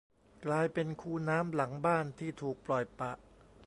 [0.45, 3.11] กลายเป็นคูน้ำหลังบ้านที่ถูกปล่อยปะ